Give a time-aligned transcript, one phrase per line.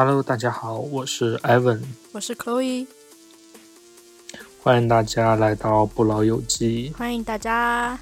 [0.00, 1.80] Hello，大家好，我是 Evan，
[2.12, 2.86] 我是 Chloe，
[4.62, 6.94] 欢迎大家来到不老有机。
[6.96, 7.98] 欢迎大家。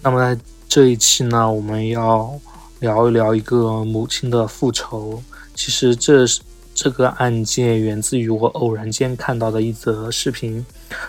[0.00, 2.40] 那么在这一期呢，我们要
[2.78, 5.22] 聊一聊一个母亲的复仇。
[5.54, 6.40] 其实这是
[6.74, 10.64] 这个案件源自于我偶然间看到的一则视频，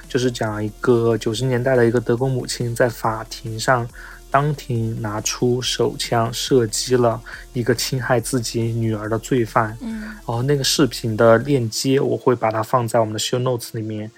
[0.10, 3.88] 就是讲一个九十年代的一个德国母亲在法庭上。
[4.32, 7.22] 当庭拿出手枪射击了
[7.54, 9.78] 一个侵害自己女儿的罪犯。
[9.82, 14.10] 嗯，然后那个视频的链接我会把它放在我们的 show notes 里面。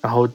[0.00, 0.26] 然后，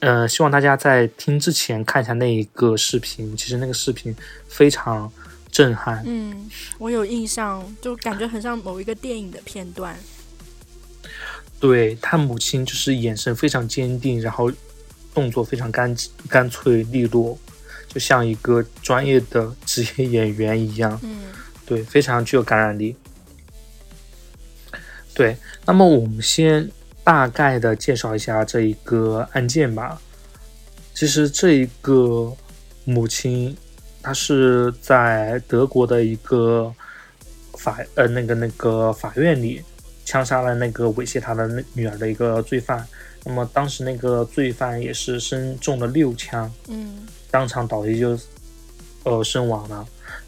[0.00, 3.36] 呃，希望大家在听之前看一下那一个视频。
[3.36, 4.16] 其实那个视频
[4.48, 5.12] 非常
[5.50, 6.02] 震撼。
[6.06, 9.94] 嗯，我有印象，就感觉很像某一个电影的片段。
[11.60, 14.50] 对他母亲就是眼神非常坚定，然后
[15.12, 15.94] 动作非常干
[16.28, 17.38] 干脆利落。
[17.92, 21.24] 就像一个专业的职业演员一样，嗯，
[21.66, 22.96] 对，非常具有感染力。
[25.12, 26.70] 对，那么我们先
[27.04, 30.00] 大概的介绍一下这一个案件吧。
[30.94, 32.34] 其实这一个
[32.86, 33.54] 母亲，
[34.02, 36.74] 她是在德国的一个
[37.58, 39.62] 法呃那个那个法院里
[40.06, 42.88] 枪杀了那个猥亵她的那女儿的一个罪犯。
[43.24, 47.06] 那么当时那个罪犯也是身中了六枪，嗯。
[47.32, 48.16] 当场倒地就，
[49.02, 49.84] 呃，身亡了。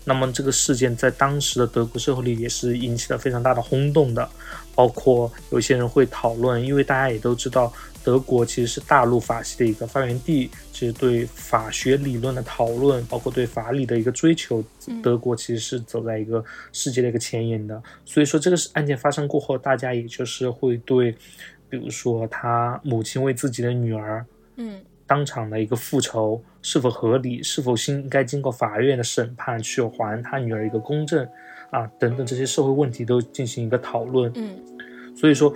[0.06, 4.28] 那么这个事件在当时的德国社会里也是引起了非常大的轰动的，
[4.74, 14.64] 包括有些人会讨论，因为大家也都知道，德国其实是大陆法系的一个发源地，其实对法学理论的讨论，包括对法理的一个追求，
[15.02, 17.82] 德国其实是走在一个世界的一个前沿的。
[18.04, 21.12] 所以说，这个案件发生过后，大家也就是会对，
[21.68, 24.24] 比如说他母亲为自己的女儿，
[24.56, 24.80] 嗯。
[25.06, 27.42] 当场的一个复仇是否合理？
[27.42, 31.28] 是否应该经过法院的审判去还他女儿一个公正？
[31.68, 34.32] 啊，等等这些社会问题都进行一个讨论。
[34.36, 34.56] 嗯，
[35.14, 35.52] 所以说，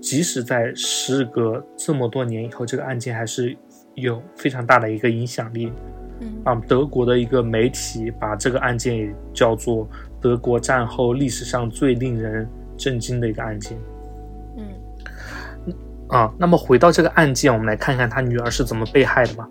[0.00, 3.54] 即使在时隔这么多年以后，这个案件还是
[3.96, 5.70] 有非常大的一个影响力。
[6.20, 9.86] 嗯，啊，德国的一个媒体把这个案件也叫做
[10.22, 12.48] 德国战后历史上最令人
[12.78, 13.76] 震惊的一个案件。
[14.56, 14.64] 嗯
[16.08, 19.46] 啊，那么回到这个案件，我们来看看他女儿是怎么被害的吧。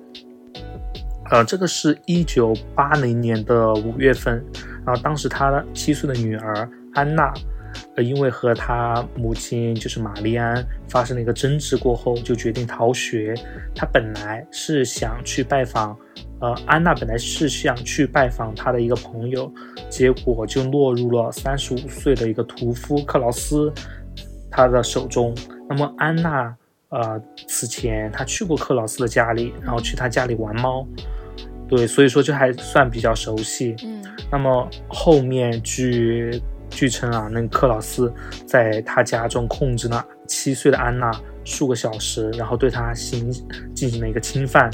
[1.31, 4.43] 呃，这个是一九八零年的五月份，
[4.85, 7.33] 然后当时他七岁的女儿安娜，
[7.95, 13.33] 呃，因为和他母亲就是玛丽安发生了一个争执过后，就决定逃学。
[13.73, 15.97] 他本来是想去拜访，
[16.41, 19.51] 呃，安娜本来是想去拜访他的一个朋友，
[19.89, 23.73] 结果就落入了三十五岁的一个屠夫克劳斯
[24.51, 25.35] 他的手中。
[25.67, 26.55] 那么安娜，
[26.95, 30.87] 呃，此前他去过克劳斯的家里，然后去他家里玩猫，
[31.67, 33.75] 对，所以说就还算比较熟悉。
[33.83, 34.01] 嗯，
[34.31, 38.13] 那么后面据据称啊，那个克劳斯
[38.47, 41.11] 在他家中控制了七岁的安娜
[41.43, 43.29] 数个小时，然后对她行
[43.73, 44.71] 进行了一个侵犯，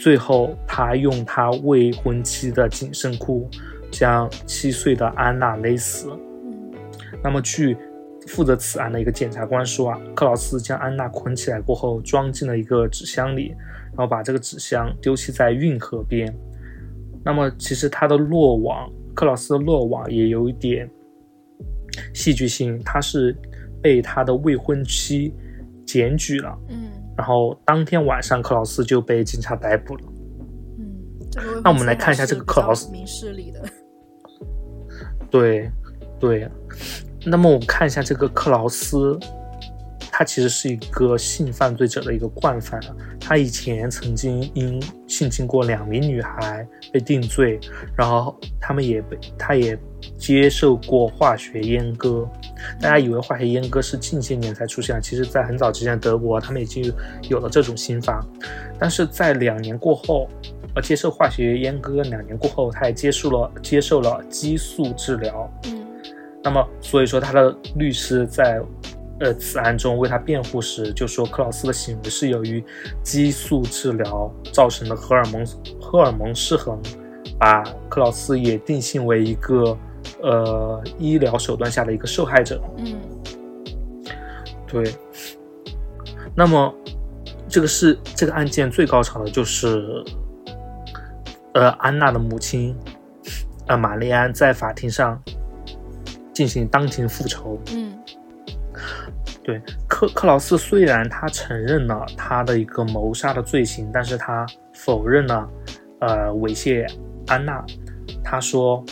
[0.00, 3.50] 最后他用他未婚妻的紧身裤
[3.90, 6.08] 将七岁的安娜勒死。
[6.44, 6.72] 嗯，
[7.20, 7.76] 那么据。
[8.28, 13.54] 负责此案的一个检察官说啊，克劳斯将安娜捆起来过后，装进了一个纸箱里，
[13.88, 16.34] 然后把这个纸箱丢弃在运河边。
[17.24, 20.90] 那么，其实他的落网，克劳斯的落网也有一点
[22.12, 23.36] 戏剧性，他是
[23.82, 25.32] 被他的未婚妻
[25.86, 30.02] 检举了，嗯，然后当天晚上克劳斯就被警察逮捕了。
[30.78, 30.96] 嗯，
[31.30, 33.62] 这个那我们来看一下这个克劳斯明事理的，
[35.30, 35.70] 对，
[36.18, 36.48] 对。
[37.24, 39.18] 那么我们看一下这个克劳斯，
[40.12, 42.80] 他其实是一个性犯罪者的一个惯犯
[43.18, 47.58] 他以前曾经因性侵过两名女孩被定罪，
[47.96, 49.76] 然后他们也被他也
[50.18, 52.28] 接受过化学阉割。
[52.80, 56.92] 大家以为化学阉割是近些年才出现，其实在很早之前，德国他们已经
[57.28, 58.24] 有了这种刑法。
[58.78, 60.28] 但是在两年过后，
[60.74, 65.50] 呃，接受化学阉割两年过后，他也接受了接受了激素治疗。
[65.64, 65.83] 嗯。
[66.44, 68.60] 那么，所以说他的律师在，
[69.20, 72.62] 呃，此案中为他辩护时就说，克劳斯的行为是由于
[73.02, 75.46] 激素治疗造成的荷尔蒙
[75.80, 76.78] 荷尔蒙失衡，
[77.38, 79.74] 把克劳斯也定性为一个，
[80.22, 82.60] 呃，医疗手段下的一个受害者。
[82.76, 83.00] 嗯，
[84.66, 84.84] 对。
[86.36, 86.74] 那么，
[87.48, 90.04] 这个是这个案件最高潮的就是，
[91.54, 92.76] 呃，安娜的母亲，
[93.66, 95.18] 呃，玛丽安在法庭上。
[96.34, 97.58] 进行当庭复仇。
[97.72, 97.98] 嗯，
[99.42, 104.44] 对，克克劳斯虽然他承认了他的一个谋杀的罪行，但是他
[104.74, 105.48] 否认了，
[106.00, 106.86] 呃，猥亵
[107.28, 107.64] 安娜。
[108.22, 108.84] 他说，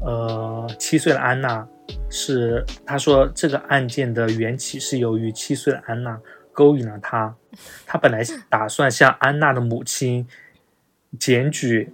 [0.00, 1.66] 呃，七岁的安娜
[2.10, 6.18] 是他说这个案件的缘起是由于七岁的安娜
[6.52, 7.34] 勾引了他，
[7.86, 10.26] 他本来打算向安娜的母亲
[11.18, 11.92] 检举，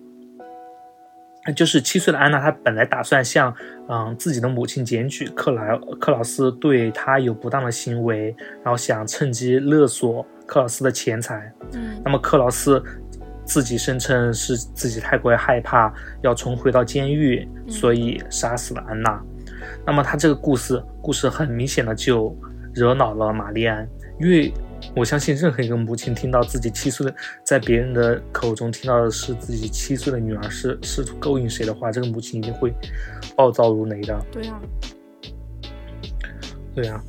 [1.57, 3.55] 就是七岁的安娜，她本来打算向
[3.89, 11.53] 嗯自己的母亲检举克莱克劳斯对她有不当的行为，然后想趁机勒索克劳斯的钱财。
[11.73, 12.83] 嗯那么克劳斯
[13.45, 15.93] 自己声称是自己太过于害怕
[16.23, 19.21] 要重回到监狱，嗯所以杀死了安娜。
[19.87, 22.37] 那么他这个故事故事很明显的就
[22.75, 23.89] 惹恼了玛丽安，
[24.21, 24.53] 因为
[24.95, 27.15] 我相信任何一个母亲听到自己七岁的，
[27.45, 32.75] 在别人的口中听到的是自己七岁的女儿是试图勾引谁的话，这个母亲一定会
[33.37, 34.21] 暴躁如雷的。
[34.33, 34.61] 对啊，
[36.75, 37.03] 对啊，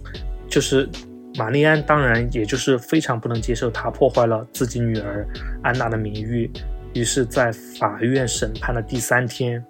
[0.47, 0.87] 就是
[1.35, 5.27] 玛丽安，当然也就是非常不能接受她破坏了自己女儿
[5.63, 6.51] 安娜的名誉，
[6.93, 9.63] 于是，在法院审判的第三天，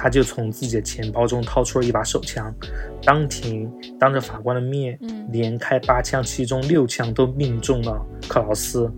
[0.00, 2.54] 他就从自己的钱包中掏出了一把手枪，
[3.02, 3.68] 当庭
[3.98, 8.88] 当着法官的面，嗯连开八枪，其中六枪都命中了克劳斯，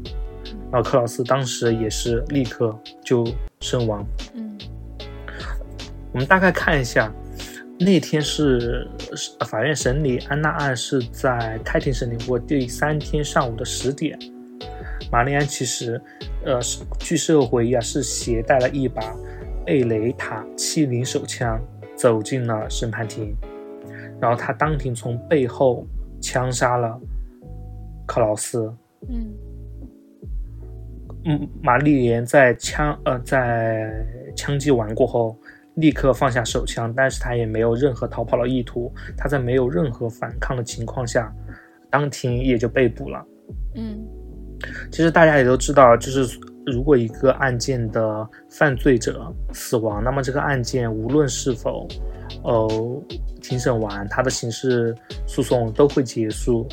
[0.70, 3.26] 然后克劳斯当时也是立刻就
[3.60, 4.06] 身亡。
[4.34, 4.58] 嗯
[6.12, 7.10] 我们大概看一下，
[7.78, 8.86] 那天是
[9.16, 14.18] 是法院审理安娜案是在开庭审理过第三天上午的十点。
[15.10, 16.00] 玛丽安其实，
[16.44, 19.02] 呃，是据事后回忆啊，是携带了一把
[19.64, 21.60] 贝雷塔七零手枪
[21.96, 23.34] 走进了审判庭，
[24.20, 25.86] 然后他当庭从背后
[26.20, 26.98] 枪杀了
[28.06, 28.72] 克劳斯。
[29.08, 29.32] 嗯
[31.26, 33.92] 嗯，玛丽莲在枪呃在
[34.34, 35.36] 枪击完过后，
[35.74, 38.90] 立刻放下手枪，但是他也没有任何逃跑的意图。
[39.16, 41.30] 他在没有任何反抗的情况下，
[41.90, 43.26] 当庭也就被捕了。
[43.74, 43.98] 嗯
[44.90, 51.88] 其实大家也都知道，就是如果一个案件的犯罪者死亡，那么这个案件无论是否
[52.42, 53.02] 呃
[53.40, 54.94] 庭审完，他的刑事
[55.26, 56.68] 诉讼都会结束。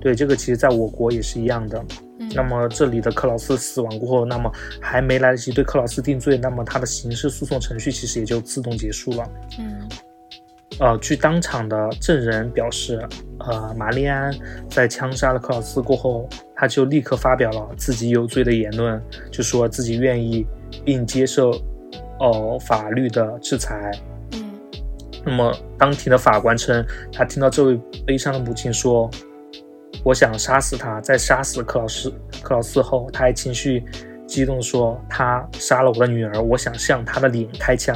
[0.00, 1.84] 对，这个其实在我国也是一样的。
[2.18, 4.50] 嗯，那么这里的克劳斯死亡过后，那么
[4.80, 9.28] 还没来得及对克劳斯定罪，那么他的刑事诉讼程序其实也就自动结束了。
[9.58, 9.88] 嗯
[10.80, 13.06] 呃，据当场的证人表示，
[13.40, 14.34] 呃，玛丽安
[14.68, 19.00] 在枪杀了克劳斯过后，他就立刻发表了自己有罪的言论，
[19.30, 20.46] 就说自己愿意
[20.84, 21.52] 并接受
[22.18, 23.90] 哦、法律的制裁。
[24.32, 24.50] 嗯
[25.22, 29.10] 那么当庭的法官称，他听到这位悲伤的母亲说
[30.02, 32.10] ：“我想杀死他。”在杀死克劳斯
[32.42, 33.84] 克劳斯后，他还情绪
[34.26, 37.94] 激动说：“他杀了我的女儿，我想向他的脸开枪，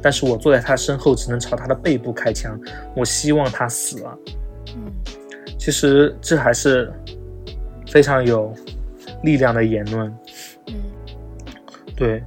[0.00, 2.58] 但是我坐在他身后，只能朝他的背部开枪。
[2.96, 4.18] 我希望他死了。”
[4.74, 4.92] 嗯
[5.58, 6.92] 其实这还是
[7.86, 8.52] 非常有
[9.22, 10.12] 力量的言论。
[10.66, 10.74] 嗯
[11.94, 12.20] 对，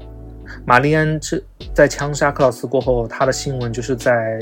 [0.66, 1.42] 玛丽安这
[1.74, 4.40] 在枪杀克劳斯过后，他的新闻就是在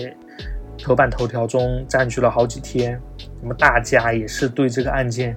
[0.78, 3.02] 头版头条中占据了好几天。
[3.42, 5.36] 那么大家也是对这个案件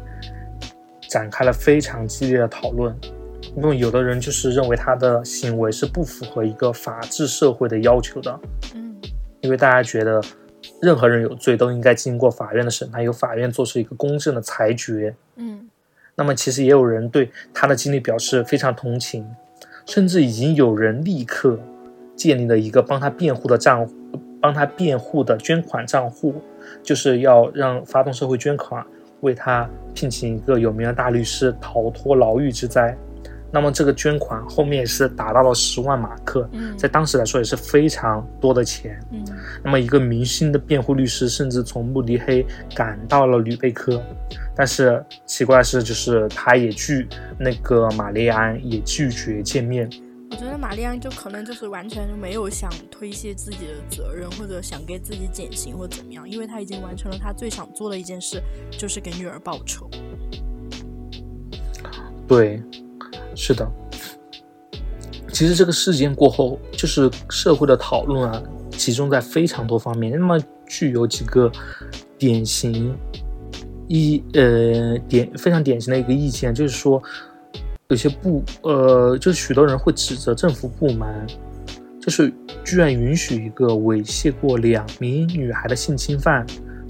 [1.09, 2.95] 展开了非常激烈的讨论。
[3.55, 8.41] 因为有的人就是认为他的行为是不符合一个法治社会的要求的，
[8.75, 8.97] 嗯
[9.43, 10.21] 因为大家觉得
[10.83, 15.15] 任何人有罪都应该经过法院的审判，由法院做出一个公正的裁决。
[15.37, 15.69] 嗯
[16.15, 19.27] 那么其实也有人对他的经历表示非常同情，
[19.85, 21.61] 甚至已经有人立刻
[22.17, 23.93] 建立了一个帮他辩护的账户，
[24.41, 26.35] 帮他辩护的捐款账户，
[26.83, 28.85] 就是要让发动社会捐款，
[29.21, 32.97] 为他聘请一个有名的大律师，逃脱牢狱之灾。
[33.57, 39.01] 那么这个捐款后面是达到了十万马克，嗯，在当时来说也是非常多的钱。
[39.11, 39.25] 嗯
[39.65, 42.45] 那么一个明星的辩护律师甚至从慕尼黑
[42.75, 44.03] 赶到了吕贝科，
[44.55, 47.09] 但是奇怪的是，就是他也拒
[47.39, 49.89] 那个玛丽安也拒绝见面。
[50.31, 59.89] 我觉得玛丽安就可能就是完全没有想推卸自己的责任，或者想给自己减刑或怎么样，因为他已经完成了他最想做的一件事，就是给女儿报仇。
[62.29, 62.61] 对，
[63.37, 63.71] 是的。
[65.33, 70.19] 其实这个事件过后，就是社会的讨论啊，集中在非常多方面。
[70.19, 71.53] 那么具有几个
[72.17, 72.97] 典型
[73.87, 77.03] 一呃典非常典型的一个意见，就是说
[77.89, 81.27] 有些不呃，就是许多人会指责政府部门，
[82.01, 82.33] 就是
[82.65, 86.47] 居然允许一个猥亵过两名女孩的性侵犯，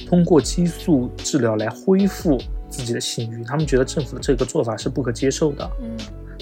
[0.08, 2.38] 通过激素治疗来恢复
[2.68, 5.68] 自己的性欲，他们觉得政府的这个做法是不可接受的。
[5.82, 5.96] 嗯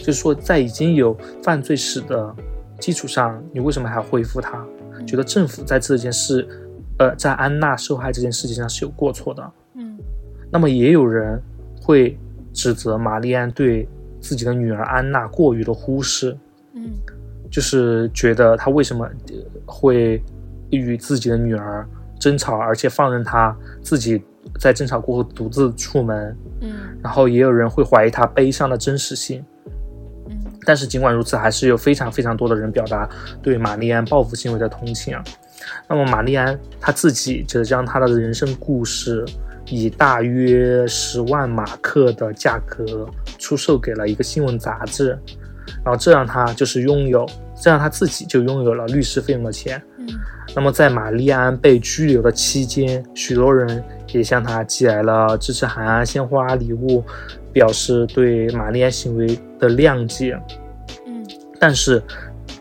[0.05, 2.37] 就是说，在已经有犯罪史的
[2.79, 4.63] 基础上，你为什么还要恢复他？
[5.07, 6.47] 觉得政府在这件事，
[6.99, 9.53] 呃，在安娜受害这件事情上是有过错的。
[9.77, 9.99] 嗯
[10.53, 11.41] 那么也有人
[11.81, 12.19] 会
[12.53, 13.89] 指责玛丽安对
[14.21, 16.37] 自己的女儿安娜过于的忽视，
[16.75, 16.91] 嗯
[17.51, 19.35] 就是觉得她为什么呃
[19.65, 20.23] 会
[20.69, 21.89] 与自己的女儿
[22.21, 24.23] 争吵，而且放任她自己
[24.61, 26.37] 在争吵过后独自出门。
[26.61, 29.43] 嗯然后也有人会怀疑她悲伤的真实性。
[30.65, 33.09] 嗯但是尽管如此，还是有非常非常多的人表达
[33.43, 35.23] 对玛丽安报复行为的同情啊。
[35.89, 39.25] 那么玛丽安她自己就将她的人生故事
[39.67, 45.19] 以大约十万马克的价格出售给了一个新闻杂志，
[45.85, 47.27] 然后这让她就是拥有，
[47.61, 49.83] 这让她自己就拥有了律师费用的钱。
[49.99, 50.09] 嗯
[50.55, 57.03] 那么在玛丽安被拘留的期间，许多人也向她寄来了支持韩安鲜花礼物，
[57.55, 59.27] 表示对玛丽安行为
[59.59, 60.39] 的谅解。
[61.07, 61.25] 嗯
[61.59, 62.03] 但是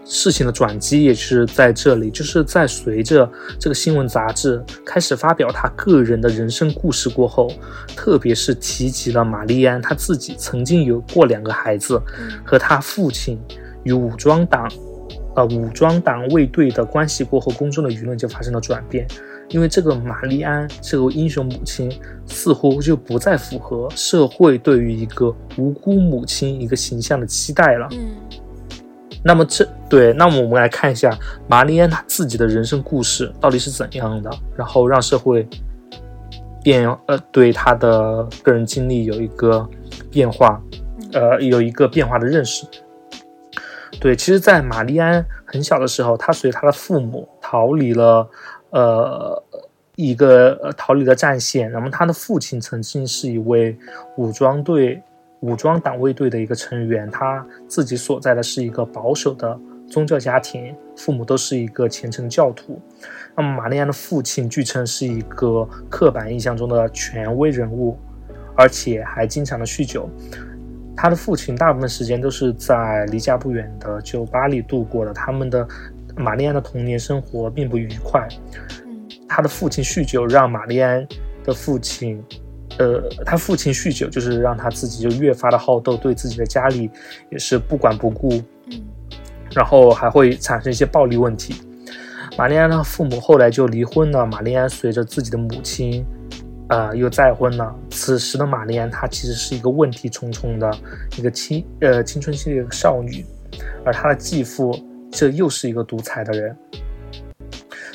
[0.06, 7.52] 事情的转机也是在这里，就是在随着这个新闻杂志开始发表他个人的人生故事过后，
[7.96, 13.42] 特别是提及了玛丽安她自己曾经有过两个孩子，嗯和他父亲
[13.84, 14.72] 与武装党，
[15.36, 19.08] 呃武装党卫队的关系过后，公众的舆论就发生了转变。
[19.50, 21.92] 因为这个玛丽安这个英雄母亲，
[22.26, 27.88] 似乎就不再符合社会对于一个无辜母亲一个形象的期待了。
[27.92, 28.12] 嗯
[29.26, 35.48] 那么这对，那么我们来看一下玛丽安她自己的人生故事到底是怎样的，然后让社会
[36.62, 39.66] 变呃对她的个人经历有一个
[40.12, 40.62] 变化，
[41.14, 42.66] 呃有一个变化的认识。
[43.98, 48.28] 对，其实，在玛丽安很小的时候，她随她的父母逃离了
[48.74, 49.42] 呃
[49.96, 53.76] 一个逃离了战线，那么，他的父亲曾经是一位
[54.18, 55.02] 武装队。
[55.46, 62.80] 武装党卫队的一个成员，他自己所在的是一个保守的宗教家庭，父母都是一个虔诚的教徒。
[63.36, 67.98] 那么玛丽安的父亲据称是一个刻板印象中的权威人物，
[68.56, 70.10] 而且还经常的酗酒。
[70.96, 75.68] 他的父亲大部分时间都是在离家不远的酒吧里度过的，他们的
[76.16, 78.28] 玛丽安的童年生活并不愉快。
[78.86, 81.08] 嗯他的父亲酗酒，让玛丽安
[81.44, 82.24] 的父亲。
[82.78, 86.90] 呃，他父亲酗酒，就是让他自己就越发的好斗，对自己的家里
[87.32, 88.34] 也是不管不顾，
[88.68, 88.82] 嗯
[89.56, 91.56] 然后还会产生一些暴力问题。
[92.38, 96.04] 玛丽安的父母后来就离婚了，玛丽安随着自己的母亲，
[96.70, 97.76] 呃，又再婚了。
[97.92, 100.72] 此时的玛丽安，她其实是一个问题重重的
[101.18, 103.24] 一个青呃青春期的一个少女，
[103.86, 104.76] 而她的继父
[105.14, 106.58] 这又是一个独裁的人。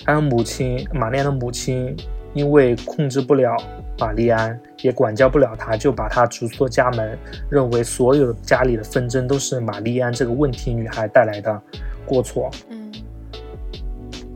[0.04, 1.94] 她的母亲玛丽安的母亲
[2.32, 3.54] 因为控制不了
[3.98, 7.18] 玛丽安，也管教不了她，就把她逐出家门，
[7.50, 11.60] 认为所有家里的纷争都是玛丽安这个问题女孩带来的
[12.06, 12.48] 过错。
[12.70, 12.90] 嗯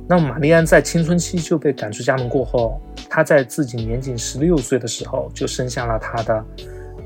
[0.09, 6.45] 那么玛丽安在青春期就被赶出家门过后，她在自己年仅十六岁的时候就生下了她的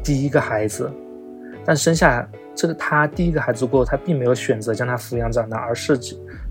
[0.02, 0.90] 第一个孩子。
[1.66, 5.98] 但生下这个她第一个孩子过后，她并没有选择将他抚养长大，而是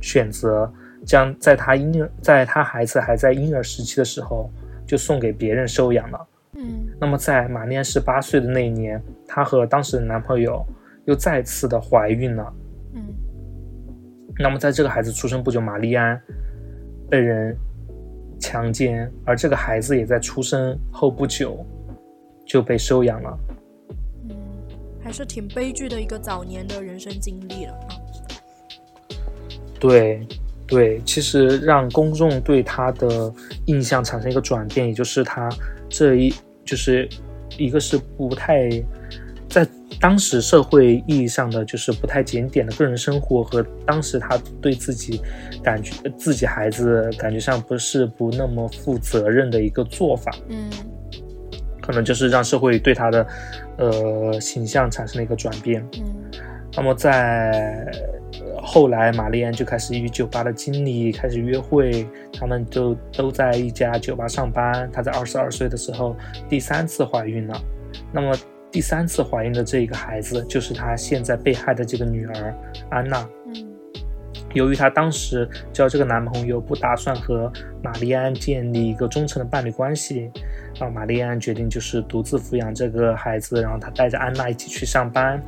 [0.02, 0.72] 选择
[1.06, 4.52] 将在她婴儿在她孩子还在婴儿时期的时候
[4.86, 6.28] 就送给别人收养了。
[6.58, 10.66] 嗯那么在玛丽安十八岁的那一年，她和当时的男朋友
[11.06, 12.54] 又再次的怀孕了。
[12.94, 13.02] 嗯
[14.38, 16.22] 那么在这个孩子出生不久，玛丽安
[17.10, 17.56] 被人
[18.40, 21.66] 强奸，而这个孩子也在出生后不久
[22.46, 23.38] 就被收养了。
[25.06, 27.94] 嗯，还是挺悲剧的一个早年的人生经历了啊。
[29.80, 30.28] 对，
[30.66, 33.32] 对，其实让公众对他的
[33.68, 35.48] 印象产生一个转变，也就是他
[35.88, 36.34] 这一
[36.66, 37.08] 就是
[37.56, 38.68] 一个是不太
[39.48, 39.68] 在
[40.00, 45.22] 当时社会意义上的就是不太检点的个人生活和当时他对自己
[45.64, 50.68] 感觉自己孩子感觉上不是不那么负责任的一个做法，嗯
[51.82, 53.26] 可能就是让社会对他的
[53.78, 55.86] 呃形象产生了一个转变。
[55.98, 56.04] 嗯
[56.78, 57.88] 那么在
[58.42, 62.06] 呃后来，玛丽安就开始与酒吧的经理开始约会，
[62.38, 64.90] 他们就都在一家酒吧上班。
[64.92, 66.14] 她在二十二岁的时候
[66.50, 67.58] 第三次怀孕了。
[68.12, 68.38] 那么
[68.70, 72.54] 第三次怀孕的这个孩子，就是她现在被害的这个女儿
[72.90, 73.26] 安娜。
[74.56, 77.52] 嗯由于她当时交这个男朋友不打算和
[77.84, 80.32] 玛丽安建立一个忠诚的伴侣关系，
[80.80, 85.42] 然后玛丽安决定就是独自抚养这个孩子，然后她带着安娜一起去上班，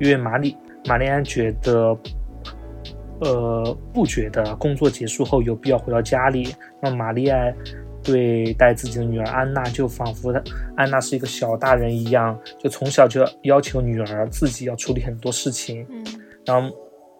[0.00, 0.56] 因为玛丽
[0.86, 1.96] 玛丽安觉得，
[3.20, 7.54] 呃，不觉得工作结束后有必要回到家里，那么玛丽安
[8.02, 10.42] 对待自己的女儿安娜就仿佛她
[10.76, 16.02] 安娜是一个小大人一样，就从小就要求女儿自己要处理很多事情，嗯。
[16.46, 16.68] 然后，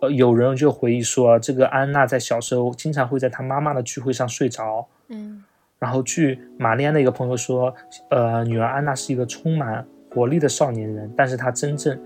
[0.04, 4.87] 呃，有人就回忆说，这个安娜在小时候经常会在她妈妈的聚会上睡着。
[5.08, 5.42] 嗯
[5.80, 7.75] 然后，据玛丽安的一个朋友说，
[8.11, 11.99] 呃，女儿安娜是一个充满活力的少年人，但是她真正，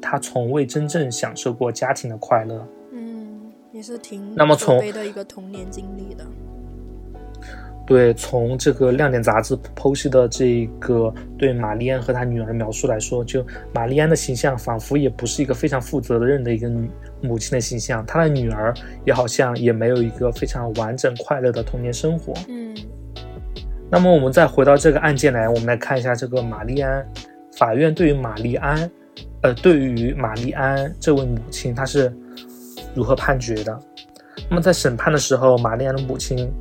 [0.00, 2.64] 她从未真正享受过家庭的快乐。
[2.92, 6.24] 嗯，也是挺那么从悲的一个童年经历的。
[7.84, 16.90] 对，从这个《亮点》杂志剖析的这个对玛丽安和她女儿的描述来说，就玛丽安的形象仿佛也不是一个非常负责任的一个女
[17.26, 18.72] 母亲的形象，她的女儿
[19.04, 22.32] 也好像也没有一个非常完整快乐的童年生活。
[22.48, 22.74] 嗯
[23.88, 27.06] 那么我们再回到这个案件来，我们来看一下这个玛丽安，
[27.56, 28.90] 法院对于玛丽安，
[29.42, 32.12] 呃，对于玛丽安这位母亲，她是
[32.96, 33.78] 如何判决的？
[34.50, 36.52] 那么在审判的时候，玛丽安的母亲，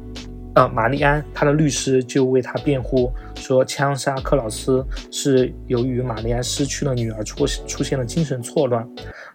[0.56, 8.88] 呃，玛丽安她的律师就为她辩护，说枪杀克劳斯是由于玛丽安失去了女儿，出出现了精神错乱。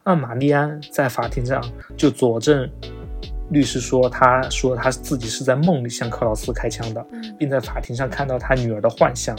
[0.05, 1.63] 那玛丽安在法庭上
[1.97, 2.69] 就佐证。
[3.51, 9.37] 律师说，他说他自己是在梦里向克劳斯开枪的，嗯并在法庭上看到他女儿的幻象。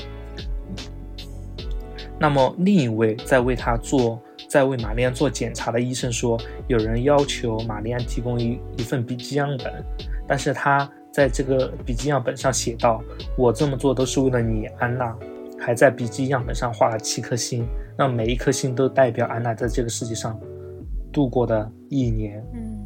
[2.19, 9.81] 那么，另一位在为他做在为玛丽安做检查的医生说，有人要求玛丽安提供一一份笔记样本，
[10.27, 13.03] 但是他在这个笔记样本上写道
[13.37, 15.15] ：“我这么做都是为了你，安娜。”
[15.63, 20.39] 还在笔记样本上画了七颗星，让每一颗星都代表安娜在这个世界上
[21.13, 22.43] 度过的一年。
[22.55, 22.79] 嗯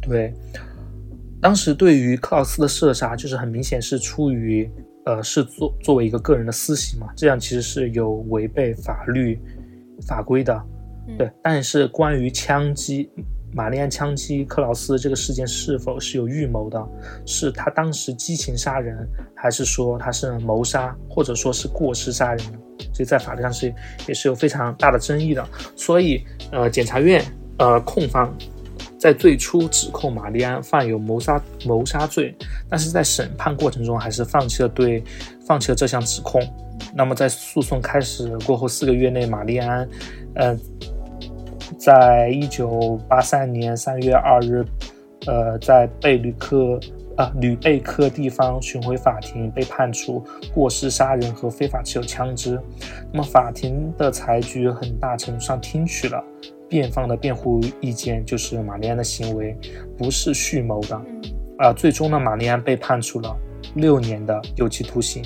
[0.00, 0.32] 对，
[1.38, 4.70] 当时对于克劳斯的射杀，就是很明显是出于
[5.04, 9.38] 呃是作作为一个个人的私刑嘛，这样其实是有违背法律
[10.06, 10.54] 法规的。
[11.08, 13.10] 嗯对，但是关于枪击
[13.54, 16.82] 玛丽安枪击克劳斯这个事件是否是有预谋的，
[17.26, 22.44] 是他当时激情杀人，还是说他是谋杀，或者说是过失杀人？
[22.94, 23.72] 这在法律上是
[24.08, 25.46] 也是有非常大的争议的。
[25.76, 27.22] 所以呃，检察院
[27.58, 28.34] 呃控方
[28.98, 32.34] 在最初指控玛丽安犯有谋杀谋杀罪，
[32.68, 35.02] 但是在审判过程中还是放弃了对
[35.46, 36.42] 放弃了这项指控。
[36.94, 39.88] 那么在诉讼开始过后四个月内，玛丽安，
[40.34, 40.56] 呃，
[41.82, 44.64] 在一九八三年三月二日，
[45.26, 46.78] 呃，在贝吕克
[47.16, 50.22] 啊吕贝克地方巡回法庭被判处
[50.54, 52.56] 过失杀人和非法持有枪支。
[53.12, 56.22] 那么法庭的裁决很大程度上听取了
[56.68, 59.56] 辩方的辩护意见，就是玛丽安的行为
[59.98, 61.02] 不是蓄谋的。
[61.08, 61.20] 嗯
[61.58, 63.36] 啊，最终呢，玛丽安被判处了
[63.74, 65.20] 六年的有期徒刑。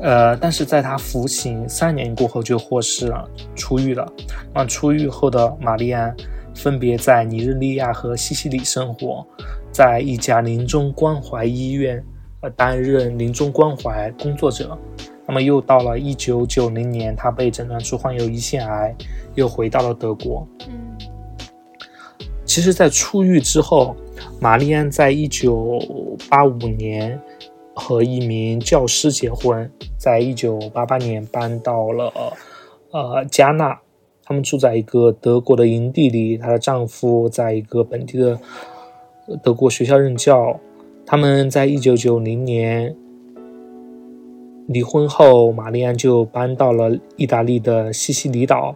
[0.00, 4.06] 呃，但是在他服刑三年过后就获释了，出狱了。
[4.54, 6.14] 那出狱后的玛丽安
[6.54, 9.26] 分别在尼日利亚和西西里生活，
[9.72, 12.04] 在一家临终关怀医院
[12.40, 14.78] 呃担任临终关怀工作者。
[15.26, 18.94] 那么又到了一九九零年，他被诊断出患有胰腺癌，
[19.34, 20.46] 又回到了德国。
[20.68, 20.74] 嗯
[22.44, 23.94] 其实，在出狱之后，
[24.40, 25.78] 玛丽安在一九
[26.30, 27.20] 八五年
[27.78, 32.10] 和一名教师结婚，在一九八八年搬到了
[32.90, 33.78] 呃加纳，
[34.24, 38.40] 他们住在一个德国的营地里，她的丈夫在一个本地的
[39.42, 40.58] 德国学校任教。
[41.04, 42.96] 他们在一九九零年
[44.68, 48.74] 离婚后，玛丽安就搬到了意大利的西西里岛。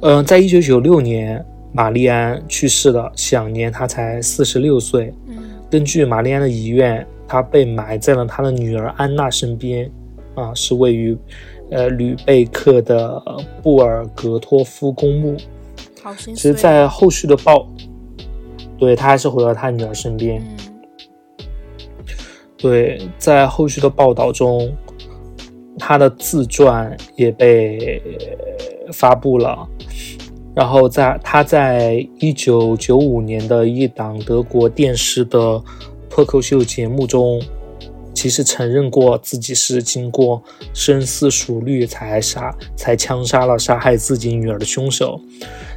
[0.00, 5.12] 嗯、在一九九六年，玛丽安去世了，享年她才四十六岁。
[5.28, 9.90] 嗯根据玛丽安的遗愿，她被埋在了她的女儿安娜身边，
[10.34, 11.16] 啊，是位于
[11.70, 13.22] 呃吕贝克的
[13.62, 15.36] 布尔格托夫公墓。
[16.02, 17.68] 好心其实，在后续的报，
[18.78, 20.40] 对她还是回到她女儿身边。
[20.40, 20.72] 嗯
[22.58, 24.74] 对，在后续的报道中，
[25.78, 28.02] 他的自传也被
[28.86, 29.68] 呃发布了。
[30.56, 35.62] 然后在他在一九九五年的一档德国电视的
[36.08, 37.38] 脱口秀节目中，
[38.14, 40.42] 其实承认过自己是经过
[40.72, 45.20] 深思熟虑才杀才枪杀了杀害自己女儿的凶手。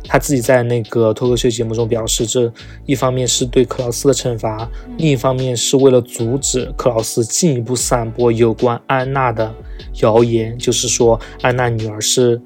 [0.06, 2.50] 他自己在那个脱口秀节目中表示，这
[2.86, 9.54] 一方面是对克劳斯的惩罚，另一方面是为了阻止克劳斯进一步散播有关安娜的
[10.02, 12.42] 谣言，就是说安娜女儿是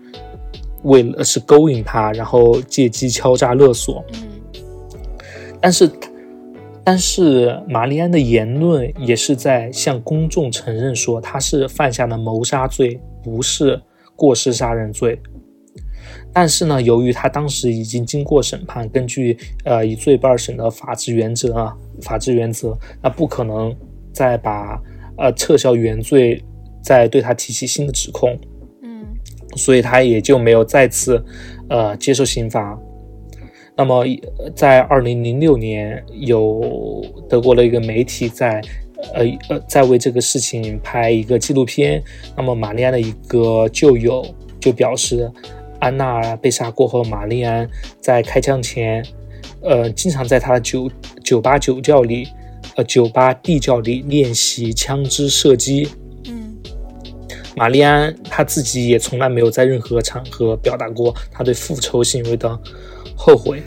[0.83, 4.03] 为了是勾引他，然后借机敲诈勒索。
[4.13, 4.29] 嗯
[5.65, 5.89] 但是，
[6.83, 13.81] 但是玛丽安的言论也是在向公众承认说他是犯下了谋杀罪，不是
[14.13, 15.17] 过失杀人罪。
[16.33, 23.73] 但是呢，由于他当时已经经过审判，根据呃以罪不二审的法治原则啊，法治原则，那不可能
[24.11, 24.77] 再把
[25.17, 26.43] 呃撤销原罪，
[26.81, 28.37] 再对他提起新的指控。
[29.55, 31.23] 所以他也就没有再次
[31.69, 32.77] 呃接受刑罚。
[33.75, 34.05] 那么
[34.55, 38.61] 在二零零六年，有德国的一个媒体在
[39.15, 42.03] 呃呃在为这个事情拍一个纪录片。
[42.37, 44.23] 那么玛丽安的一个旧友
[44.59, 45.31] 就表示，
[45.79, 47.67] 安娜被杀过后，玛丽安
[47.99, 49.03] 在开枪前，
[49.61, 50.89] 呃，经常在她的酒
[51.23, 52.27] 酒吧酒窖里，
[52.75, 55.89] 呃，酒吧地窖里练习枪支射击。
[57.55, 62.59] 嗯玛丽安她自己也从来没有在任何场合表达过她对复仇行为的
[63.15, 63.61] 后悔。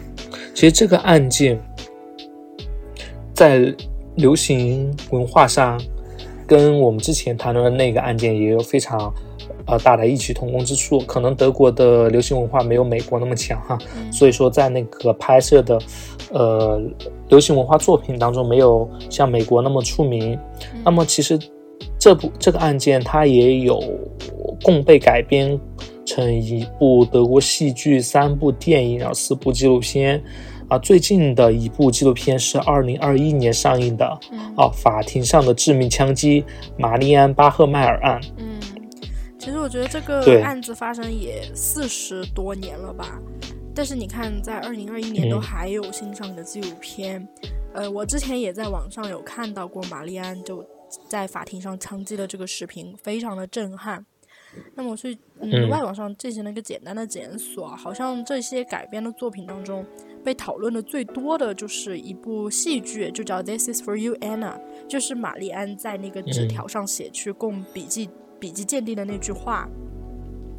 [0.55, 1.61] 其实这个案件
[3.35, 3.75] 在
[4.15, 5.79] 流行文化上，
[6.47, 9.13] 跟我们之前谈论的那个案件也有非常
[9.67, 10.99] 呃大的异曲同工之处。
[11.01, 15.79] 可能德国的流行文化没有美国那么强哈，嗯所以说在那个拍摄的
[16.33, 16.81] 呃
[17.29, 20.33] 流行文化作品当中没有像美国那么出名。
[20.33, 21.39] 嗯那么其实
[22.07, 23.83] 这部这个案件它也有
[24.63, 25.59] 共被改编
[26.05, 30.23] 成一部德国戏剧、三部电影，然后四部纪录片。
[30.69, 36.45] 啊，最近的一部纪录片是二零二一年上映的嗯啊，法庭上的致命枪击——
[36.79, 38.21] 玛丽安·巴赫迈尔案。
[38.37, 38.61] 嗯，
[39.37, 43.21] 其实我觉得这个案子发生也四十多年了吧，
[43.75, 47.27] 但是你看，在二零二一年都嗯还有新上的纪录片。
[47.75, 50.65] 呃，我之前也在网上有看到过玛丽安就
[51.09, 54.05] 在法庭上枪击的这个视频，非常的震撼。
[54.75, 59.85] 那么我去嗯嗯外网上进行了一个简单的检索，好像这些改编的作品当中，
[60.25, 64.55] 被讨论的最多的就是一部戏剧，就叫《This Is For You Anna》，
[64.89, 68.09] 就是玛丽安在那个纸嗯条上写去供笔记
[68.41, 69.69] 笔记鉴定的那句话，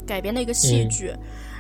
[0.05, 1.11] 改编的一个戏嗯剧。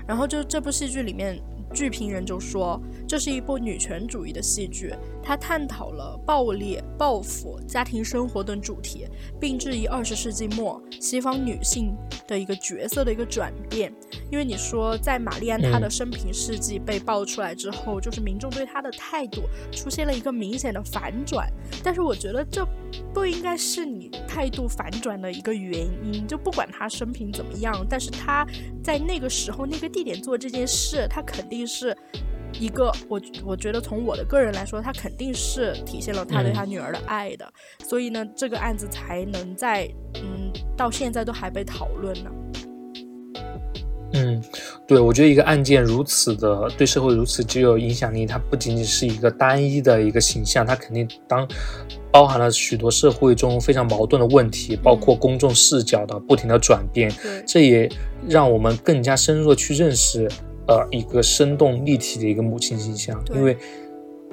[0.07, 1.41] 然后就这部戏剧里面，
[1.73, 4.93] 剧评人就说这是一部女权主义的戏剧，
[5.27, 9.05] 它探讨了暴力、报复、家庭生活等主题，
[9.37, 11.93] 并质疑二十世纪末西方女性
[12.25, 13.91] 的一个角色的一个转变。
[14.31, 21.51] 因为你说，在玛丽安她的嗯生平事迹被爆出来之后，就是民众对她的态度出现了一个明显的反转。
[21.83, 22.65] 但是我觉得这
[23.13, 26.25] 不应该是你态度反转的一个原因。
[26.25, 28.47] 就不管她生平怎么样，但是她
[28.81, 31.93] 在那个时候、那个地点做这件事，她肯定是。
[32.59, 37.47] 一个我我觉得从我的个人来说，他肯定是体现了他对他女儿的爱的，
[37.83, 42.31] 所以呢，这个案子才能在嗯到现在都还被讨论呢。
[44.13, 44.41] 嗯，
[44.87, 51.45] 对，我觉得一个案件如此的对社会如此具有影响力，它不仅仅是一个单一的一个形象，它肯定当
[52.09, 57.11] 包含了许多社会中非常矛盾的问题，包括公众视角的不停的转变，
[57.45, 57.87] 这也
[58.27, 60.27] 让我们更加深入的去认识，
[60.67, 63.57] 呃，一个生动立体的一个母亲形象，因为。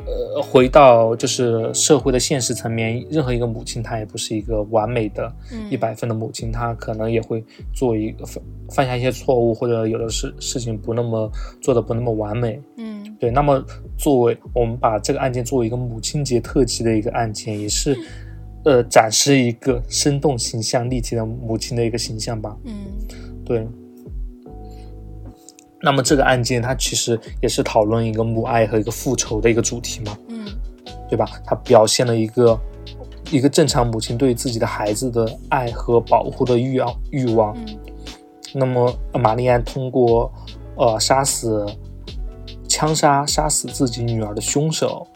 [0.07, 7.43] 呃，回到就是社会的现实层面，任何一个母亲她也不是一个完美的、嗯一百分的母亲，她可能也会
[7.73, 11.31] 做一个犯犯下一些错误，或者有的事事情不那么
[11.63, 12.61] 做的不那么完美。
[12.77, 13.65] 嗯对，那么
[13.97, 17.97] 作为我们把这个案件作为一个母亲节特辑的一个案件，也是
[18.65, 22.55] 呃展示一个生动形象、立体的母亲的一个形象吧。
[22.65, 22.75] 嗯
[23.45, 23.67] 对。
[25.85, 30.17] 那么这个案件它其实也是讨论一个母爱和一个复仇的一个主题嘛。
[30.31, 30.47] 嗯
[31.11, 31.27] 对吧？
[31.45, 32.59] 它表现了一个
[33.31, 37.55] 一个正常母亲对自己的孩子的爱和保护的欲望欲望。
[37.59, 37.77] 嗯
[38.57, 40.33] 那么呃玛丽安通过
[40.77, 41.67] 呃杀死
[42.69, 45.07] 枪杀杀死自己女儿的凶手，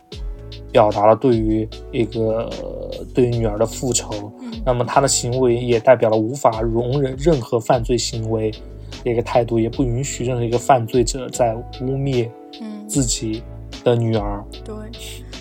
[0.73, 4.31] 表达了对于一个呃对于女儿的复仇。
[4.43, 8.59] 嗯那么她的行为也代表了无法容忍任何犯罪行为的
[9.05, 13.43] 一个态度，也不允许任何一个犯罪者在污蔑嗯，自己
[13.85, 14.45] 的女儿。
[14.65, 14.75] 对。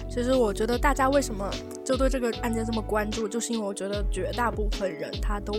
[0.10, 1.47] 其实我觉得大家为什么
[1.86, 5.53] 就对这个案件这么关注，就是因为我觉得绝大部分人他都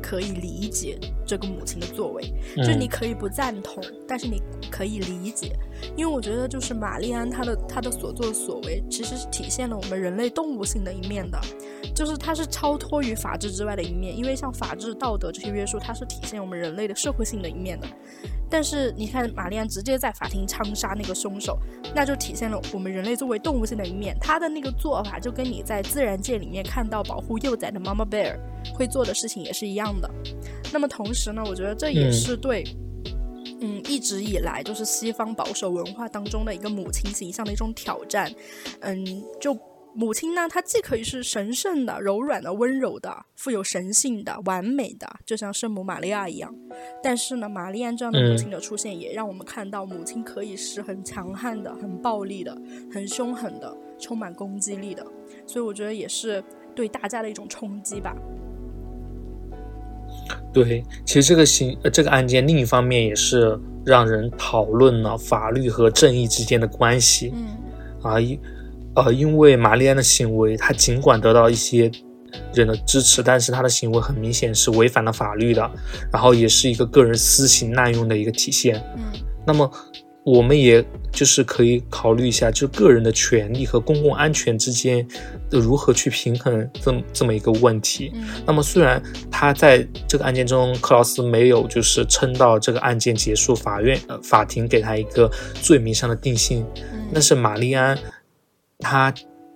[0.00, 0.96] 可以理解
[1.26, 2.22] 这个母亲的作为，
[2.56, 5.58] 就是你嗯可以不赞同，但是你可以理解，
[5.96, 11.38] 因为我觉得就是玛丽安她的她的所作所为，其实是体现了我们人类动物性的一面的，
[11.94, 17.86] 就是它是超脱于法治之外的一面，因为像法治、道德这些约束，它是体现我们人类的社会性的一面的。
[18.48, 21.58] 但是你看，玛丽安直接在法庭枪杀那个凶手，
[21.92, 24.16] 那就体现了我们人类作为动物性的一面。
[24.20, 28.38] 他的那个做法就跟你在自然界里面看到保护幼崽的妈妈 bear
[28.72, 30.08] 会做的事情也是一样的。
[30.72, 32.62] 那么同时呢，我觉得这也嗯是对，
[32.95, 32.95] 嗯，
[33.60, 38.30] 一直以来就是西方保守文化当中的一个母亲形象的一种挑战。
[38.80, 39.56] 嗯，就
[39.94, 46.54] 母亲呢，她既可以是神圣的、柔软的、温柔的、富有神性的、完美的，就像圣母玛利亚一样。
[47.02, 52.54] 但是呢，玛丽安这样的母嗯亲的出现，也让我们看到母亲可以是很强悍的、很暴力的、
[52.92, 55.06] 很凶狠的、充满攻击力的。
[55.46, 58.14] 所以我觉得也是对大家的一种冲击吧。
[60.52, 67.32] 对，其实这个行呃这个案件另一方面也是让人讨论了法律和正义之间的关系。
[67.34, 67.46] 嗯
[68.02, 68.38] 啊，因
[68.94, 71.90] 呃，因为玛丽安的行为，她尽管得到一些
[72.54, 75.70] 人的支持，但是她的行为很明显是违反了法律的，
[76.12, 78.82] 然后也是一个个人私刑滥用的一个体现。
[78.96, 79.04] 嗯
[79.46, 79.70] 那么，
[80.26, 85.06] 我们也就是可以考虑一下，就个人的权利和公共安全之间
[85.48, 88.12] 的如何去平衡这么这么一个问题。
[88.44, 95.30] 那么虽然他在这个案件中，克劳斯没有就是撑到这个案件结束，法院呃法庭给他一个
[95.62, 96.66] 罪名上的定性，
[97.14, 97.96] 但是玛丽安
[98.80, 99.14] 他。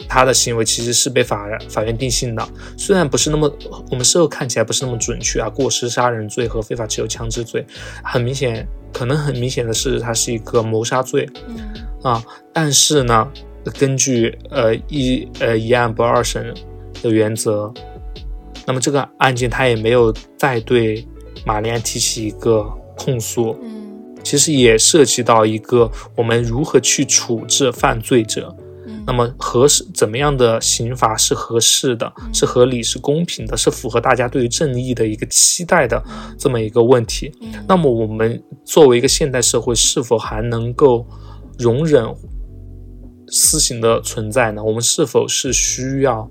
[0.09, 3.55] 他的行为其实是被法法院定性的，虽然不是那么，
[3.91, 7.65] 我们事后看起来不是那么准确啊，过失杀人罪和非法持有枪支罪，
[8.03, 11.59] 很明显，可能很明显的是，它是一个谋杀罪，嗯。
[12.03, 13.31] 啊，但是呢，
[13.79, 16.55] 根据呃一呃一案不二审
[17.03, 17.73] 的原则，
[18.67, 21.07] 那么这个案件他也没有再对
[21.45, 22.63] 玛丽安提起一个
[22.97, 28.57] 控诉，嗯，其实也涉及到一个我们如何去处置犯罪者。
[29.07, 36.03] 那么合适怎么样的刑罚是合适的，是合理，是公平的，是符合大家对于正义的一个期待的
[36.39, 37.33] 这么一个问题。
[37.67, 41.07] 那么我们作为一个现代社会，是否还能够
[41.59, 42.05] 容忍
[43.29, 44.63] 私刑的存在呢？
[44.63, 46.29] 我们是否是需要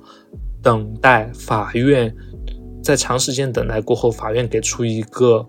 [0.62, 2.14] 等待法院
[2.84, 5.46] 在长时间等待过后，法院给出一个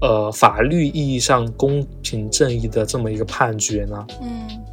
[0.00, 4.06] 呃法律意义上公平正义的这么一个判决呢？
[4.20, 4.63] 嗯。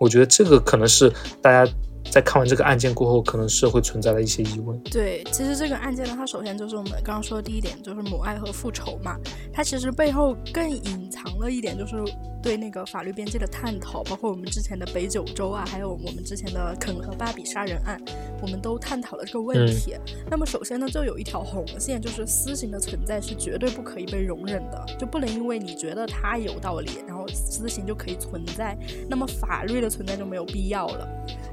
[0.00, 1.70] 我觉得这个可能是大家
[2.10, 4.76] 在看完这个案件过后，可能是会存在的一些疑问。
[4.84, 9.18] 对，其实这个案件呢，它首先就是我们刚刚说的第一点，就是母爱和复仇嘛。
[9.52, 11.96] 它其实背后更隐藏了一点，就是
[12.42, 18.00] 对那个法律边界的探讨，包括我们之前的北九州啊，还有我们之前的肯和芭比杀人案，
[18.40, 19.94] 我们都探讨了这个问题。
[20.30, 28.76] 那么首先呢，就有一条红线，就是私刑的存在是绝对不可以被容忍的，就不能因为你觉得它有道理，然后私刑就可以存在，
[29.08, 31.08] 那么法律的存在就没有必要了。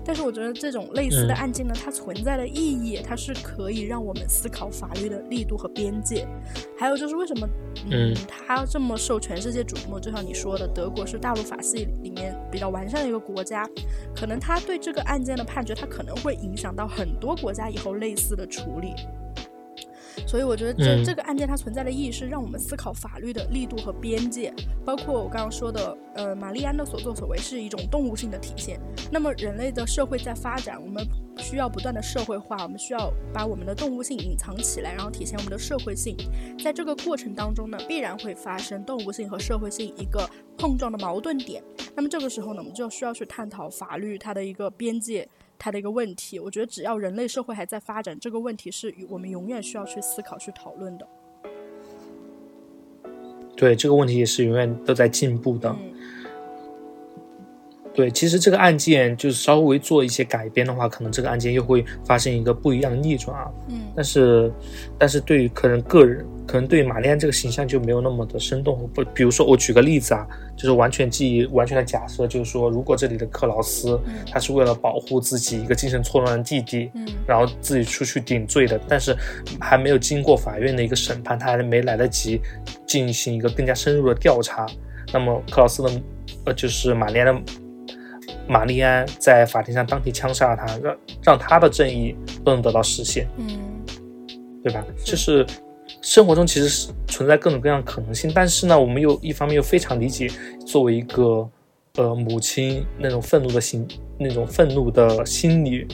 [0.06, 6.26] 但是我觉得这种类似的案件呢，它存在的意义，它是可以让我们思考法律的力度和边界。
[6.80, 7.46] 还有就是为什么，
[7.90, 10.00] 嗯，他这么受全世界瞩目？
[10.00, 13.68] 就像你说的，德国是大陆法系里面比较完善的一个国家，
[14.16, 18.94] 可能他对这个案件的判决，他可能会影响到很多国家以后类似的处理。
[20.26, 24.52] 所以我觉得这这个案件它存在的意义是让我们思考法律的力度和边界，
[24.84, 28.80] 包括我刚刚说的，呃，玛丽安的所作所为是一种动物性的体现。
[29.12, 31.08] 那么人类的社会在发展，我们
[31.38, 36.16] 需要不断的社会化，我们需要把我们的动物性隐藏起来，然后体现我们的社会性。
[36.64, 41.64] 在这个过程当中呢，必然会发生动物性和社会性一个碰撞的矛盾点。
[41.96, 45.28] 那么这个时候呢，我们就需要去探讨法律它的一个边界。
[45.60, 51.08] 它的一个问题，我觉得只要人类社会还在发展，这个问题是我们永远需要去思考、去讨论的。
[53.56, 55.76] 对，这个问题也是永远都在进步的。
[57.98, 63.50] 对，其实这个案件就是稍微做一些改编的话，可能这个案件又会发生一个不一样的逆转啊。
[63.70, 63.92] 嗯。
[63.96, 64.54] 但是，
[65.00, 68.88] 但是对于可能个人，可能对玛丽安这个形象就没有那么的生动。
[68.94, 74.00] 不，比如说我举个例子啊，就是完全基于完全的假设，就是说，如果这里的克劳斯，
[74.32, 79.18] 他是为了保护自己一个精神错乱的弟弟，嗯，然后自己出去顶罪的，但是
[79.60, 82.40] 还没有经过法院的一个审判，他还没来得及
[82.86, 84.68] 进行一个更加深入的调查，
[85.12, 85.90] 那么克劳斯的，
[86.46, 87.42] 呃，就是玛丽安的。
[88.48, 93.48] 玛丽安在法庭上当庭枪杀了他，让让他的正义都能得到实现，嗯，
[94.64, 94.86] 对吧？
[95.04, 95.46] 就是
[96.02, 100.30] 生活中其实是存在各种各样的可能性，但是呢，我们又一方面又非常理解
[100.66, 101.50] 作为一个
[101.96, 103.88] 呃母亲那种愤怒的心，
[104.18, 105.88] 那种愤怒的心理。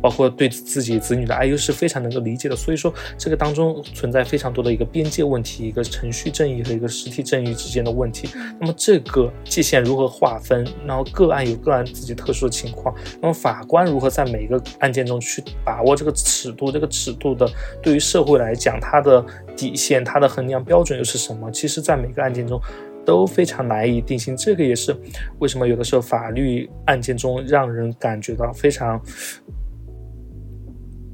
[0.00, 2.56] 包括对自己子女的爱，又是非常能够理解的。
[2.56, 8.28] 所以说，这个当中存在非常多的一个边界问题，一个程序正义和一个实体正义之间的问题。
[8.60, 10.66] 那么这个界限如何划分？
[10.86, 16.70] 然后个案有个案自己特殊的情况，那么法官如何在每个案件中去把握这个尺度？
[16.70, 17.48] 这个尺度的
[17.82, 19.24] 对于社会来讲，它的
[19.56, 21.50] 底线、它的衡量标准又是什么？
[21.50, 22.60] 其实，在每个案件中
[23.04, 24.36] 都非常难以定性。
[24.36, 24.96] 这个也是
[25.38, 29.00] 为什么有的时候法律案件中让人感觉到非常。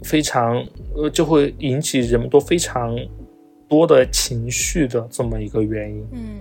[0.04, 0.64] 非常
[0.94, 2.94] 呃，就会引起人们都非常
[3.66, 6.06] 多的情绪的这么一个原因。
[6.12, 6.40] 嗯，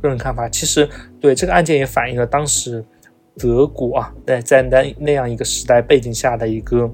[0.00, 2.84] 个人看法，其实对这个案件也反映了当时
[3.36, 6.88] 德国啊，在在那那样一个时代背景下的一个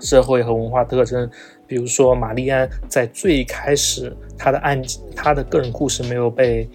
[0.00, 1.28] 社会和文化特征。
[1.66, 4.80] 比如说，玛丽安在最开始，她的案
[5.16, 6.68] 她的个人故事没有被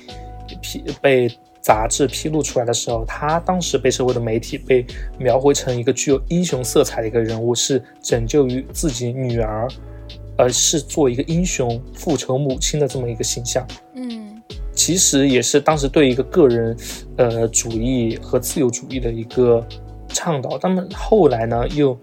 [0.62, 1.32] 批被。
[1.62, 4.86] 杂志披露出来的时候，他当时被社会的媒体被
[5.20, 9.68] 描绘成一个具有英雄色彩的一个人物，是拯救于自己女儿，
[10.36, 13.66] 而是做一个英雄复仇母亲的这么一个形象。
[13.94, 14.42] 嗯，
[14.74, 16.76] 其实也是当时对一个个人，
[17.18, 19.64] 呃，主义和自由主义的一个
[20.08, 20.58] 倡导。
[20.62, 21.96] 那么后来呢，又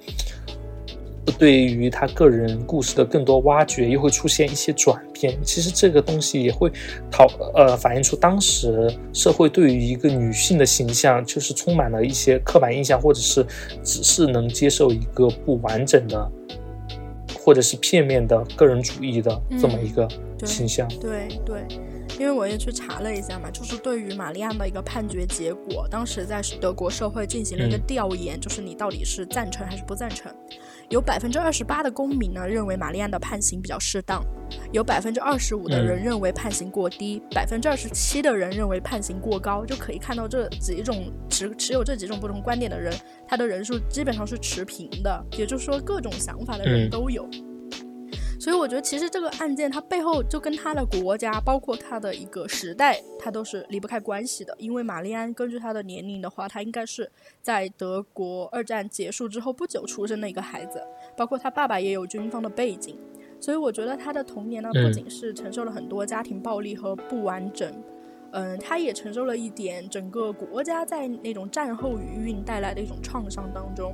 [1.32, 5.36] 对于他个人故事的更多挖掘，又会出现一些转变。
[5.44, 6.70] 其实这个东西也会
[7.10, 13.46] 讨呃反映出当时社会对于一个女性的形象，就是充满了一些刻板印象，或者是
[13.82, 16.30] 只是能接受一个不完整的，
[17.38, 20.08] 或者是片面的个人主义的这么一个
[20.44, 20.88] 形象。
[21.00, 21.66] 对对。
[22.18, 30.28] 因为我也去查了一下嘛，就是对于玛丽安的一个判决结果，当时在德国社会进行了一个调研，就是你到底是赞成还是不赞成？
[30.88, 34.24] 有百分之二十八的公民呢认为玛丽安的判刑比较适当，
[34.72, 39.66] 有百分之二十五的人认为判刑过低，百分之二十七的人认为判刑过高。
[39.66, 42.94] 就可以看到这几种持持有这几种不同观点的人，
[43.26, 47.28] 他的人数基本上是持平的，也就是说各种想法的人都有。
[48.38, 54.54] 所以我觉得，其实这个案件它背后就跟他的国家，包括他的一个时代，它都是离不开关系的。
[54.58, 57.10] 因为玛丽安根据她的年龄的话，她应该是
[57.42, 60.80] 在德国二战结束之后不久出生的一个孩子，
[61.16, 62.96] 包括他爸爸也有军方的背景。
[63.40, 67.72] 所以我觉得他的童年呢，不仅是承受了很多家庭暴力和不完整，
[68.32, 73.92] 嗯，他也承受了一点整个国家在那种战后余韵带来的一种创伤当中。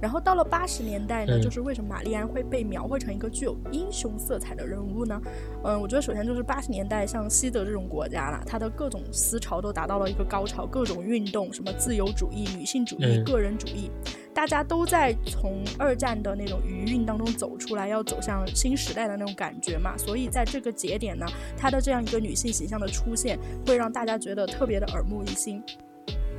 [0.00, 5.20] 然后到了八十年代呢，就是为什么玛丽安会被描绘成一个具有英雄色彩的人物呢？
[5.64, 13.90] 嗯，我觉得首先就是八十年代像西德这种国家啦，它的各种思潮都达到了一个高潮，各种运动，什么自由主义、女性主义、个人主义，
[14.34, 19.96] 大家都在从二战的那种余韵当中走出来，要走向新时代的那种感觉嘛。
[19.96, 21.24] 所以在这个节点呢，
[21.56, 25.62] 她的这样一个女性形象的出现，会让大家觉得特别的耳目一新。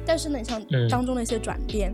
[0.05, 1.91] 但是呢，像当中的一些转变。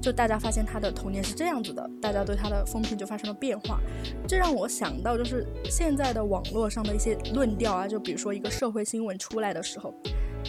[0.00, 3.78] 就大家发现他的童年是这样子的，大家对他的风评就发生了变化，
[4.26, 9.92] 这让我想到就是现在的网络上的一些论调啊，就比如说一个社会新闻出来的时候，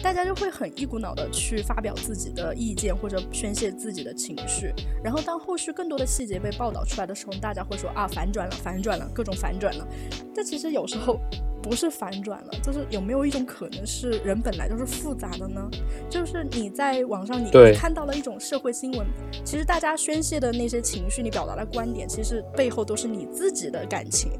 [0.02, 4.72] 大家就会很一股脑的去发表自己的意见或者宣泄自己的情绪，
[5.04, 9.86] 然后当后续更多的细节被报道出来的时候，大家会说啊反转了，反转了，各种反转了，
[10.34, 11.20] 但其实有时候。
[11.62, 15.70] 不是反转了，就是有没有一种可能是人本来就是复杂的呢？
[16.10, 19.06] 就是你在网上你看到了一种社会新闻，
[19.44, 24.32] 其实大家宣泄的那些情绪，你表达的观点，其实背后都是你自己的感情，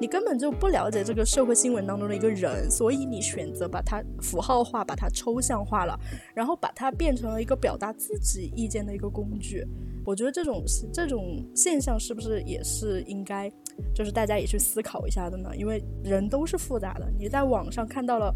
[0.00, 5.94] 你根本就不了解这个社会新闻当中的一个人，所以你选择把它符号化，把它抽象化了，
[6.34, 9.62] 然后把它变成了一个表达自己意见的一个工具。
[10.06, 13.52] 我觉得这种这种现象是不是也是应该，
[13.94, 15.54] 就是大家也去思考一下的呢？
[15.54, 18.34] 因为人都是复杂的，你在网上看到了。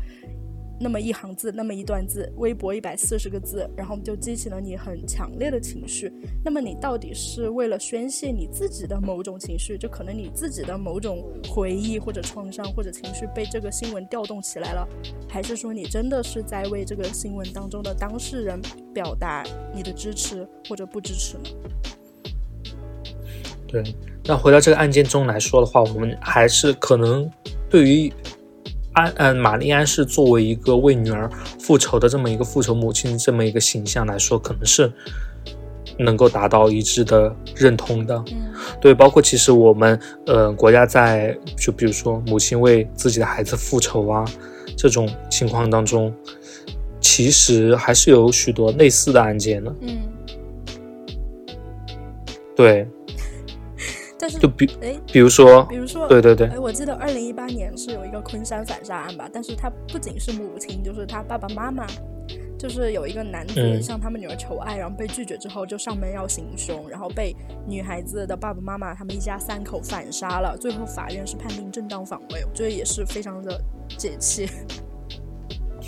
[0.81, 6.13] 那么一行字，那么一段字，微博一百四十个字，然后就激起了你很强烈的情绪。
[6.45, 14.87] 那么你到底是为了宣泄你自己的某种情绪，就可能你自己的某种回忆或者创伤或者情绪被这个新闻调动起来了，
[15.29, 18.61] 还是说你真的是在为这个新闻当中的当事人
[18.93, 21.45] 表达你的支持或者不支持呢？
[23.69, 23.83] 对，
[24.25, 27.31] 那回到这个案件中来说的话，我们还是可能
[27.71, 28.13] 对于。
[28.95, 31.31] 安，嗯，玛丽安是作为一个为女儿
[31.61, 34.91] 复仇的这么一个复仇母亲这么一个形象来说，可能是
[35.99, 38.25] 能够达到一致的认同的。
[38.33, 44.25] 嗯，对，包括其实我们，呃，国家在就比如说母亲为自己的孩子复仇啊
[44.77, 46.13] 这种情况当中，
[47.01, 49.75] 其实还是有许多类似的案件的。
[49.83, 49.99] 嗯，
[52.57, 52.89] 对。
[54.25, 61.87] 但是就比哎，比如说，比如说，对对对，哎，我记得二零一八年是有一个昆山反杀案吧，但是他不仅是母亲，就是他爸爸妈妈，
[62.59, 67.37] 就是有一个男子向他们女儿求爱，然后被拒绝之后就上门要行凶，然后被
[67.69, 73.61] 女孩子的爸爸妈妈他们一家三口反杀了，最后法院是判定正当防卫，我觉得也是非常的
[73.99, 74.49] 解气。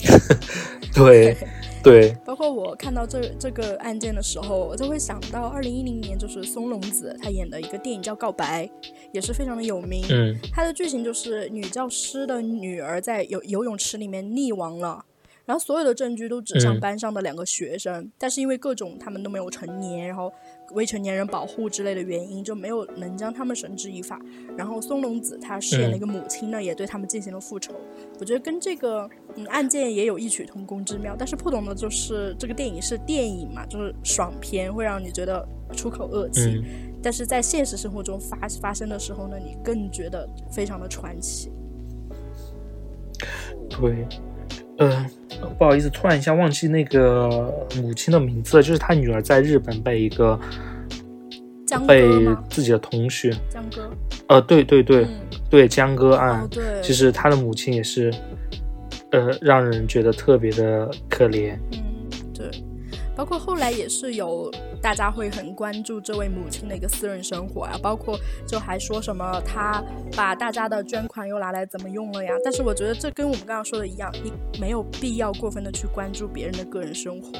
[0.94, 1.36] 对。
[1.86, 8.66] 对，包括我看到这这个案件的时候，我就会想到二零一零年，就是松隆子他演的一个电影叫《告白》，
[9.12, 10.04] 也是非常的有名。
[10.10, 15.04] 嗯，它的剧情就是女教师的女儿在游游泳池里面溺亡了。
[15.44, 20.32] 然后所有的证据都指向班上的两个学生，但是因为各种他们都没有成年，然后
[20.72, 24.20] 未成年人保护之类的原因，就没有能将他们绳之以法。
[24.56, 27.74] 然后松隆子她饰演的一个母亲呢，也对他们进行了复仇。
[28.18, 36.62] 我觉得跟这个嗯案件也有异曲同工之妙，但是不同的就是这个电影是电影嘛，就是爽片，会让你觉得出口恶气。
[37.02, 41.52] 但是在现实生活中发发生的时候呢，你更觉得非常的传奇。
[43.68, 44.06] 对。
[44.78, 45.06] 嗯，
[45.58, 50.38] 不好意思，突然一下忘记那个母亲的名字，就是他女儿在日本被一个
[51.86, 52.06] 被
[52.48, 53.90] 自己的同学江哥，
[54.28, 55.06] 呃，对对对
[55.50, 58.12] 对，江歌案，对，其实他的母亲也是，
[59.12, 61.56] 呃，让人觉得特别的可怜。
[63.16, 64.52] 包括后来也是有
[64.82, 69.82] 大家会很关注这位母亲的一个私人生活啊，包括就还说什么她
[70.14, 72.34] 把大家的捐款又拿来怎么用了呀？
[72.44, 77.32] 但是我觉得这跟我们刚刚说的一样，你没有必要过分的去关注别人的个人生活。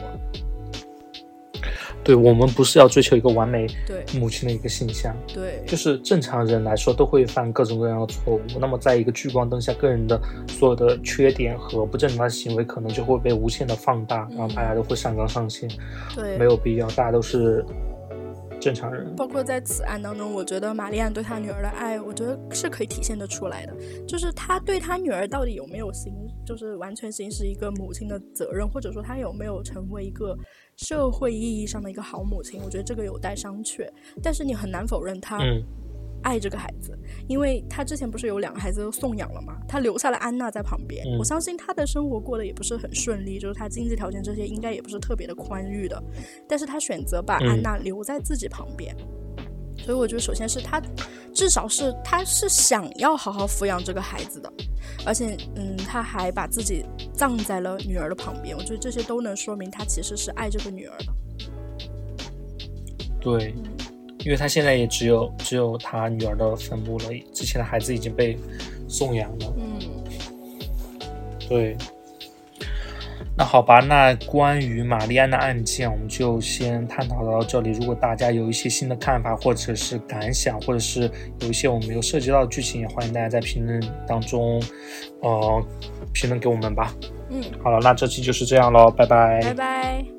[2.07, 8.41] 对我们不是要追求一个完美对母亲的一个形象，对，就是正常人来说都会犯各种各样的错误。
[8.61, 15.69] 那么在一个聚光灯下，个人的所有的缺点和不正常的行为，可能就会被无限的放大，然后大家都会上纲上线，
[16.15, 17.65] 对，没有必要，大家都是
[18.61, 19.13] 正常人。
[19.17, 23.75] 包括在此案当中，我觉得玛丽安对她女儿的爱，我觉得是可以体现得出来的。
[24.07, 26.13] 就是她对她女儿到底有没有行，
[26.47, 30.37] 就是完全行使一个母亲的责任，或者说她有没有成为一个
[30.77, 33.89] 社会意义上的一个好母亲，我觉得这个有待商榷。
[34.23, 35.63] 但是你很难否认她嗯，
[36.23, 36.97] 爱这个孩子，
[37.29, 41.05] 因为她之前不是有两个孩子都送养了嘛，她留下了安娜在旁边。
[41.07, 46.03] 嗯我相信她的生活过得也不是很顺利，就是她经济条件这些应该也不是特别的宽裕的，
[46.49, 48.95] 但是她选择把嗯安娜留在自己旁边。
[49.87, 50.83] 所以我觉得，首先是他，
[51.33, 54.53] 至少是他是想要好好抚养这个孩子的，
[55.07, 58.57] 而且，嗯，他还把自己葬在了女儿的旁边。
[58.57, 61.07] 我觉得这些都能说明他其实是爱这个女儿的。
[63.21, 63.55] 对，
[64.25, 68.37] 因为他现在也只有只有他女儿的坟墓了，之前的孩子已经被
[68.89, 69.55] 送养了。
[69.57, 69.79] 嗯，
[71.49, 71.77] 对，
[73.39, 77.71] 那好吧，那关于玛丽安的案件，我们就先探讨到这里。
[77.73, 81.11] 如果大家有一些新的看法，或者是感想，或者是
[81.41, 84.63] 有一些我们没有涉及到的剧情，也欢迎大家在评论当中，
[85.21, 85.63] 呃，
[86.15, 86.95] 评论给我们吧。
[87.29, 90.16] 嗯，好了，那这期就是这样喽，拜拜拜拜。